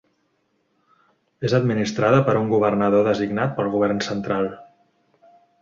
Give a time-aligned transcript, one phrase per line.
[1.49, 4.53] És administrada per un governador designat pel Govern central.